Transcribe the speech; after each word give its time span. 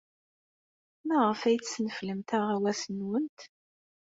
Maɣef 1.07 1.41
ay 1.43 1.57
tesneflemt 1.59 2.29
aɣawas-nwent? 2.37 3.39